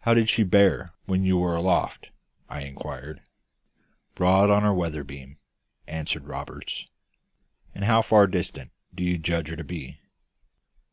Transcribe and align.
"How 0.00 0.12
did 0.12 0.28
she 0.28 0.42
bear 0.42 0.92
when 1.06 1.22
you 1.24 1.38
were 1.38 1.54
aloft?" 1.54 2.08
I 2.48 2.62
inquired. 2.62 3.20
"Broad 4.16 4.50
on 4.50 4.64
our 4.64 4.74
weather 4.74 5.04
beam," 5.04 5.38
answered 5.86 6.24
Roberts. 6.24 6.88
"And 7.72 7.84
how 7.84 8.02
far 8.02 8.26
distant 8.26 8.72
do 8.92 9.04
you 9.04 9.18
judge 9.18 9.50
her 9.50 9.56
to 9.56 9.62
be?" 9.62 10.00